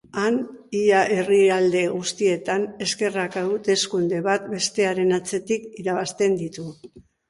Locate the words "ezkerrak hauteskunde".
2.87-4.25